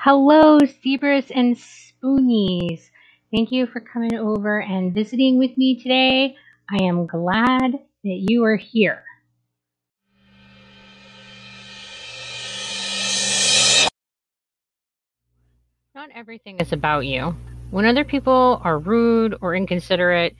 Hello, 0.00 0.60
zebras 0.80 1.28
and 1.32 1.56
spoonies. 1.56 2.88
Thank 3.34 3.50
you 3.50 3.66
for 3.66 3.80
coming 3.80 4.14
over 4.14 4.60
and 4.60 4.94
visiting 4.94 5.38
with 5.38 5.58
me 5.58 5.74
today. 5.82 6.36
I 6.70 6.84
am 6.84 7.08
glad 7.08 7.72
that 8.04 8.26
you 8.28 8.44
are 8.44 8.54
here. 8.54 9.02
Not 15.96 16.10
everything 16.14 16.58
is 16.58 16.72
about 16.72 17.00
you. 17.04 17.34
When 17.72 17.84
other 17.84 18.04
people 18.04 18.60
are 18.62 18.78
rude 18.78 19.34
or 19.40 19.56
inconsiderate, 19.56 20.36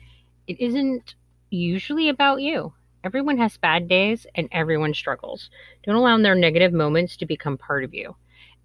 it 0.47 0.61
isn't 0.61 1.15
usually 1.49 2.07
about 2.07 2.41
you. 2.41 2.71
Everyone 3.03 3.37
has 3.39 3.57
bad 3.57 3.89
days 3.89 4.25
and 4.35 4.47
everyone 4.53 4.93
struggles. 4.93 5.49
Don't 5.83 5.95
allow 5.95 6.17
their 6.17 6.33
negative 6.33 6.71
moments 6.71 7.17
to 7.17 7.25
become 7.25 7.57
part 7.57 7.83
of 7.83 7.93
you. 7.93 8.15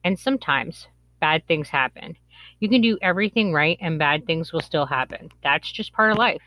And 0.04 0.18
sometimes 0.18 0.86
bad 1.20 1.46
things 1.46 1.70
happen. 1.70 2.16
You 2.60 2.68
can 2.68 2.82
do 2.82 2.98
everything 3.00 3.52
right 3.52 3.78
and 3.80 3.98
bad 3.98 4.26
things 4.26 4.52
will 4.52 4.60
still 4.60 4.86
happen. 4.86 5.30
That's 5.42 5.72
just 5.72 5.92
part 5.92 6.12
of 6.12 6.18
life. 6.18 6.42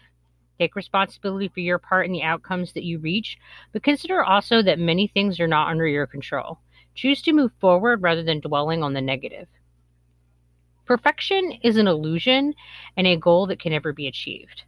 Take 0.59 0.75
responsibility 0.75 1.49
for 1.49 1.59
your 1.59 1.77
part 1.77 2.05
in 2.05 2.11
the 2.11 2.23
outcomes 2.23 2.73
that 2.73 2.83
you 2.83 2.99
reach, 2.99 3.37
but 3.73 3.83
consider 3.83 4.23
also 4.23 4.61
that 4.61 4.79
many 4.79 5.07
things 5.07 5.39
are 5.39 5.47
not 5.47 5.69
under 5.69 5.87
your 5.87 6.07
control. 6.07 6.59
Choose 6.95 7.21
to 7.23 7.33
move 7.33 7.51
forward 7.59 8.01
rather 8.01 8.23
than 8.23 8.39
dwelling 8.39 8.81
on 8.81 8.93
the 8.93 9.01
negative. 9.01 9.47
Perfection 10.85 11.51
is 11.63 11.77
an 11.77 11.87
illusion 11.87 12.53
and 12.95 13.05
a 13.05 13.17
goal 13.17 13.45
that 13.47 13.59
can 13.59 13.71
never 13.71 13.93
be 13.93 14.07
achieved. 14.07 14.63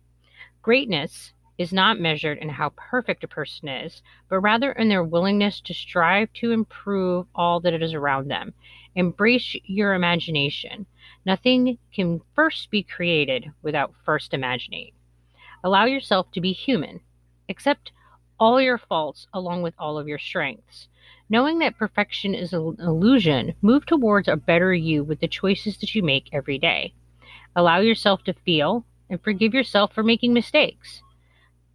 Greatness 0.62 1.34
is 1.58 1.74
not 1.74 2.00
measured 2.00 2.38
in 2.38 2.50
how 2.50 2.70
perfect 2.76 3.24
a 3.24 3.28
person 3.28 3.68
is, 3.68 4.02
but 4.30 4.40
rather 4.40 4.72
in 4.74 4.90
their 4.90 5.04
willingness 5.04 5.60
to 5.62 5.74
strive 5.74 6.32
to 6.34 6.52
improve 6.52 7.26
all 7.36 7.60
that 7.60 7.74
is 7.82 7.94
around 7.94 8.30
them. 8.30 8.54
Embrace 9.00 9.56
your 9.64 9.94
imagination. 9.94 10.86
Nothing 11.26 11.78
can 11.96 12.20
first 12.36 12.70
be 12.70 12.84
created 12.84 13.50
without 13.62 13.94
first 14.04 14.34
imagining. 14.34 14.92
Allow 15.64 15.86
yourself 15.86 16.30
to 16.34 16.42
be 16.42 16.52
human. 16.52 17.00
Accept 17.48 17.94
all 18.42 18.60
your 18.60 18.78
faults 18.78 19.26
along 19.34 19.62
with 19.62 19.74
all 19.80 19.98
of 19.98 20.10
your 20.10 20.20
strengths. 20.20 20.90
Knowing 21.30 21.60
that 21.60 21.78
perfection 21.78 22.36
is 22.36 22.52
an 22.52 22.76
illusion, 22.78 23.54
move 23.62 23.86
towards 23.86 24.28
a 24.28 24.36
better 24.36 24.74
you 24.74 25.02
with 25.02 25.22
the 25.22 25.30
choices 25.30 25.78
that 25.78 25.96
you 25.96 26.04
make 26.04 26.28
every 26.34 26.58
day. 26.58 26.94
Allow 27.56 27.80
yourself 27.80 28.26
to 28.26 28.34
feel 28.34 28.84
and 29.10 29.24
forgive 29.24 29.54
yourself 29.54 29.94
for 29.94 30.04
making 30.04 30.34
mistakes. 30.34 31.02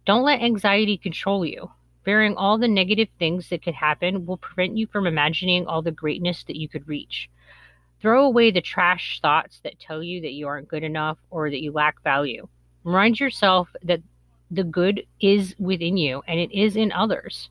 Don't 0.05 0.21
let 0.21 0.43
anxiety 0.43 0.95
control 0.95 1.43
you. 1.43 1.71
Fearing 2.05 2.35
all 2.35 2.59
the 2.59 2.67
negative 2.67 3.09
things 3.17 3.49
that 3.49 3.63
could 3.63 3.73
happen 3.73 4.27
will 4.27 4.37
prevent 4.37 4.77
you 4.77 4.85
from 4.85 5.07
imagining 5.07 5.65
all 5.65 5.81
the 5.81 5.91
greatness 5.91 6.43
that 6.43 6.55
you 6.55 6.69
could 6.69 6.87
reach. 6.87 7.29
Throw 7.99 8.25
away 8.25 8.51
the 8.51 8.61
trash 8.61 9.19
thoughts 9.21 9.59
that 9.63 9.79
tell 9.79 10.03
you 10.03 10.21
that 10.21 10.33
you 10.33 10.47
aren't 10.47 10.67
good 10.67 10.83
enough 10.83 11.17
or 11.31 11.49
that 11.49 11.63
you 11.63 11.71
lack 11.71 12.03
value. 12.03 12.47
Remind 12.83 13.19
yourself 13.19 13.69
that 13.81 14.01
the 14.51 14.63
good 14.63 15.01
is 15.19 15.55
within 15.57 15.97
you 15.97 16.21
and 16.27 16.39
it 16.39 16.51
is 16.51 16.75
in 16.75 16.91
others. 16.91 17.49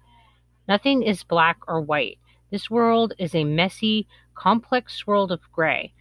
Nothing 0.68 1.02
is 1.02 1.24
black 1.24 1.58
or 1.66 1.80
white. 1.80 2.18
This 2.52 2.70
world 2.70 3.14
is 3.18 3.34
a 3.34 3.42
messy, 3.42 4.06
complex 4.34 5.04
world 5.04 5.32
of 5.32 5.40
gray. 5.52 5.92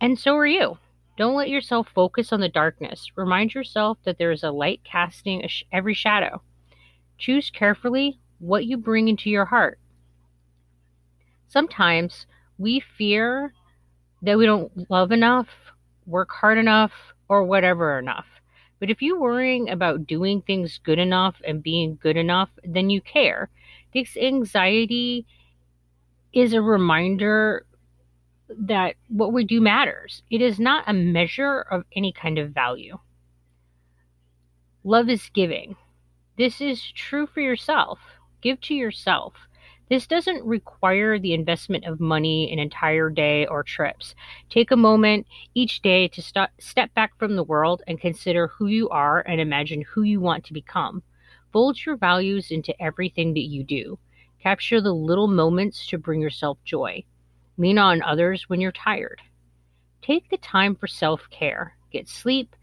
And 0.00 0.18
so 0.18 0.36
are 0.36 0.46
you. 0.46 0.78
Don't 1.16 1.36
let 1.36 1.48
yourself 1.48 1.88
focus 1.94 2.32
on 2.32 2.40
the 2.40 2.48
darkness. 2.48 3.12
Remind 3.14 3.54
yourself 3.54 3.98
that 4.04 4.18
there 4.18 4.32
is 4.32 4.42
a 4.42 4.50
light 4.50 4.80
casting 4.82 5.48
every 5.72 5.94
shadow. 5.94 6.42
Choose 7.18 7.50
carefully 7.50 8.20
what 8.38 8.64
you 8.64 8.76
bring 8.76 9.08
into 9.08 9.28
your 9.28 9.46
heart. 9.46 9.78
Sometimes 11.48 12.26
we 12.58 12.80
fear 12.96 13.52
that 14.22 14.38
we 14.38 14.46
don't 14.46 14.90
love 14.90 15.12
enough, 15.12 15.48
work 16.06 16.30
hard 16.30 16.58
enough, 16.58 16.92
or 17.28 17.44
whatever 17.44 17.98
enough. 17.98 18.26
But 18.80 18.90
if 18.90 19.02
you're 19.02 19.18
worrying 19.18 19.68
about 19.68 20.06
doing 20.06 20.42
things 20.42 20.78
good 20.82 20.98
enough 20.98 21.36
and 21.44 21.62
being 21.62 21.98
good 22.00 22.16
enough, 22.16 22.50
then 22.64 22.90
you 22.90 23.00
care. 23.00 23.50
This 23.92 24.16
anxiety 24.16 25.26
is 26.32 26.52
a 26.52 26.62
reminder 26.62 27.64
that 28.48 28.94
what 29.08 29.32
we 29.32 29.44
do 29.44 29.60
matters. 29.60 30.22
It 30.30 30.40
is 30.40 30.60
not 30.60 30.84
a 30.86 30.92
measure 30.92 31.60
of 31.60 31.84
any 31.94 32.12
kind 32.12 32.38
of 32.38 32.50
value. 32.50 32.98
Love 34.84 35.08
is 35.08 35.28
giving. 35.34 35.76
This 36.38 36.60
is 36.60 36.92
true 36.92 37.26
for 37.26 37.40
yourself. 37.40 37.98
Give 38.42 38.60
to 38.60 38.74
yourself. 38.74 39.34
This 39.88 40.06
doesn't 40.06 40.44
require 40.44 41.18
the 41.18 41.34
investment 41.34 41.84
of 41.84 41.98
money, 41.98 42.52
an 42.52 42.60
entire 42.60 43.10
day, 43.10 43.44
or 43.46 43.64
trips. 43.64 44.14
Take 44.48 44.70
a 44.70 44.76
moment 44.76 45.26
each 45.54 45.82
day 45.82 46.06
to 46.06 46.22
st- 46.22 46.50
step 46.60 46.94
back 46.94 47.18
from 47.18 47.34
the 47.34 47.42
world 47.42 47.82
and 47.88 48.00
consider 48.00 48.46
who 48.46 48.68
you 48.68 48.88
are 48.90 49.20
and 49.26 49.40
imagine 49.40 49.82
who 49.82 50.02
you 50.02 50.20
want 50.20 50.44
to 50.44 50.52
become. 50.52 51.02
Fold 51.52 51.84
your 51.84 51.96
values 51.96 52.52
into 52.52 52.80
everything 52.80 53.34
that 53.34 53.48
you 53.48 53.64
do. 53.64 53.98
Capture 54.40 54.80
the 54.80 54.94
little 54.94 55.26
moments 55.26 55.88
to 55.88 55.98
bring 55.98 56.20
yourself 56.20 56.56
joy. 56.64 57.02
Lean 57.56 57.78
on 57.78 58.00
others 58.02 58.48
when 58.48 58.60
you're 58.60 58.70
tired. 58.70 59.20
Take 60.02 60.30
the 60.30 60.38
time 60.38 60.76
for 60.76 60.86
self 60.86 61.28
care. 61.30 61.76
Get 61.90 62.08
sleep, 62.08 62.54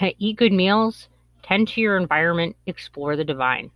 eat 0.18 0.36
good 0.36 0.52
meals, 0.52 1.08
tend 1.48 1.66
to 1.66 1.80
your 1.80 1.96
environment, 1.96 2.54
explore 2.66 3.16
the 3.16 3.24
divine. 3.24 3.70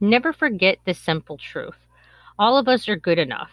Never 0.00 0.32
forget 0.32 0.78
this 0.84 1.00
simple 1.00 1.36
truth. 1.36 1.88
All 2.38 2.56
of 2.56 2.68
us 2.68 2.88
are 2.88 2.96
good 2.96 3.18
enough. 3.18 3.50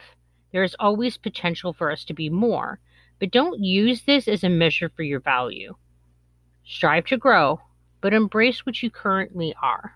There 0.52 0.64
is 0.64 0.76
always 0.80 1.18
potential 1.18 1.74
for 1.74 1.92
us 1.92 2.06
to 2.06 2.14
be 2.14 2.30
more, 2.30 2.80
but 3.20 3.32
don't 3.32 3.64
use 3.64 4.04
this 4.04 4.28
as 4.28 4.44
a 4.44 4.50
measure 4.50 4.92
for 4.96 5.02
your 5.02 5.20
value. 5.20 5.74
Strive 6.64 7.06
to 7.06 7.18
grow, 7.18 7.62
but 8.02 8.14
embrace 8.14 8.68
what 8.68 8.84
you 8.84 8.92
currently 8.92 9.56
are. 9.62 9.96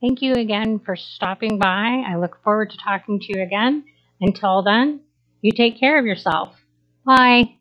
Thank 0.00 0.22
you 0.22 0.34
again 0.34 0.78
for 0.78 0.96
stopping 0.96 1.58
by. 1.58 2.02
I 2.06 2.16
look 2.16 2.42
forward 2.42 2.70
to 2.70 2.78
talking 2.78 3.20
to 3.20 3.26
you 3.28 3.42
again. 3.42 3.84
Until 4.20 4.62
then, 4.62 5.00
you 5.44 5.52
take 5.52 5.78
care 5.78 5.98
of 5.98 6.06
yourself. 6.06 6.56
Bye. 7.06 7.58